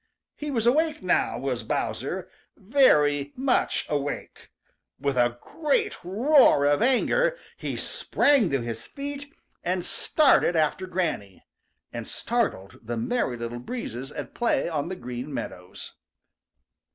He 0.35 0.49
was 0.49 0.65
awake 0.65 1.03
now, 1.03 1.37
was 1.37 1.61
Bowser, 1.61 2.27
very 2.57 3.33
much 3.35 3.85
awake. 3.87 4.49
With 4.99 5.15
a 5.15 5.37
great 5.41 6.03
roar 6.03 6.65
of 6.65 6.81
anger, 6.81 7.37
he 7.55 7.75
sprang 7.75 8.49
to 8.49 8.61
his 8.61 8.83
feet, 8.87 9.31
and 9.63 9.85
started 9.85 10.55
after 10.55 10.87
Granny, 10.87 11.43
and 11.93 12.07
startled 12.07 12.79
the 12.81 12.97
Merry 12.97 13.37
Little 13.37 13.59
Breezes 13.59 14.11
at 14.13 14.33
play 14.33 14.67
on 14.67 14.89
the 14.89 14.95
Green 14.95 15.31
Meadows. 15.31 15.93